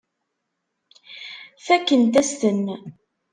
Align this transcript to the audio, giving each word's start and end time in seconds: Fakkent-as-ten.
Fakkent-as-ten. 1.65 2.65